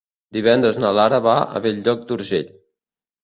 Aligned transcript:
Divendres 0.35 0.77
na 0.83 0.91
Lara 0.99 1.19
va 1.27 1.35
a 1.59 1.63
Bell-lloc 1.67 2.01
d'Urgell. 2.13 2.51